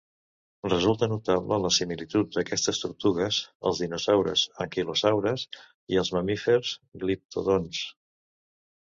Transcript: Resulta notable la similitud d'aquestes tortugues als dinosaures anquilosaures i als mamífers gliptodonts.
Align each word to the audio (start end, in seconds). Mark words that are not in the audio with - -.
Resulta 0.69 1.07
notable 1.09 1.57
la 1.65 1.69
similitud 1.75 2.31
d'aquestes 2.37 2.79
tortugues 2.83 3.39
als 3.71 3.81
dinosaures 3.83 4.47
anquilosaures 4.65 5.45
i 5.95 6.01
als 6.03 6.11
mamífers 6.17 6.73
gliptodonts. 7.05 7.83